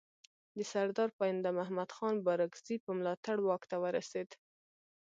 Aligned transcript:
د 0.57 0.59
سردار 0.71 1.09
پاینده 1.19 1.49
محمد 1.59 1.89
خان 1.97 2.15
بارکزي 2.27 2.75
په 2.85 2.91
ملاتړ 2.97 3.37
واک 3.47 3.63
ته 3.71 3.75
ورسېد. 3.83 4.29